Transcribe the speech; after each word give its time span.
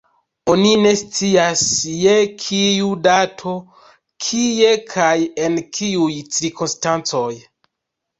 Oni 0.51 0.69
ne 0.83 0.91
scias 0.99 1.65
je 1.97 2.15
kiu 2.43 2.87
dato, 3.07 3.53
kie 4.29 4.71
kaj 4.95 5.11
en 5.49 5.61
kiuj 5.77 6.17
cirkonstancoj. 6.39 7.29